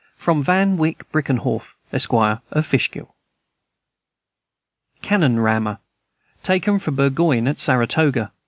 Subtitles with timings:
[0.15, 3.13] From Van Wyck Brinkerhoff, Esq., of Fishkill.
[5.03, 5.77] Cannon rammer,
[6.41, 8.31] taken with Burgoyne at Saratoga.